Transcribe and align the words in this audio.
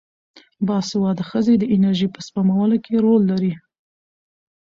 باسواده 0.67 1.23
ښځې 1.29 1.53
د 1.59 1.63
انرژۍ 1.75 2.07
په 2.15 2.19
سپمولو 2.27 2.77
کې 2.85 2.93
رول 3.05 3.21
لري. 3.31 3.53